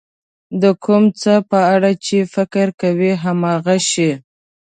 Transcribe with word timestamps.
د 0.61 0.63
کوم 0.83 1.03
څه 1.21 1.33
په 1.49 1.59
اړه 1.73 1.91
چې 2.05 2.17
فکر 2.33 2.67
کوئ 2.81 3.11
هماغه 3.23 3.77
شی. 3.89 4.11